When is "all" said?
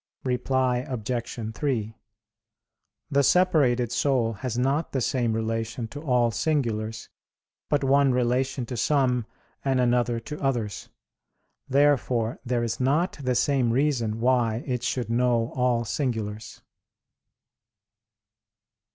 6.01-6.31, 15.55-15.85